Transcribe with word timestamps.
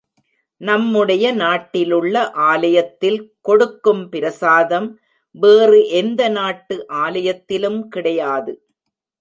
நம்முடைய 0.61 1.25
நாட்டிலுள்ள 1.33 2.31
ஆலயத்தில் 2.31 3.19
கொடுக்கும் 3.41 4.09
பிரசாதம் 4.09 4.89
வேறு 5.35 5.87
எந்த 5.87 6.29
நாட்டு 6.29 6.77
ஆலயத்திலும் 6.87 7.87
கிடையாது. 7.87 8.55